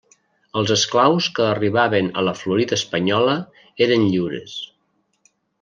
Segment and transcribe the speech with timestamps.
[0.61, 3.39] Els esclaus que arribaven a la Florida espanyola
[3.89, 4.61] eren lliures.